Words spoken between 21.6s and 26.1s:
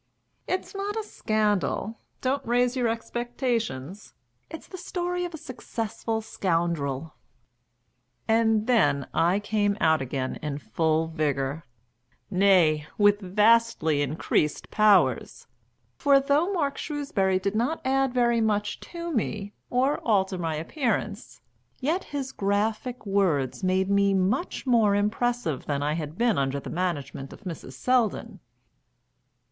yet his graphic words made me much more impressive than I